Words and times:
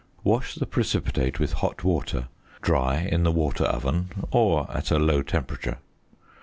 Wash 0.23 0.55
the 0.55 0.65
precipitate 0.65 1.39
with 1.39 1.53
hot 1.53 1.83
water, 1.83 2.27
dry 2.63 3.01
in 3.11 3.21
the 3.21 3.31
water 3.31 3.65
oven 3.65 4.09
or 4.31 4.65
at 4.75 4.89
a 4.89 4.97
low 4.97 5.21
temperature. 5.21 5.77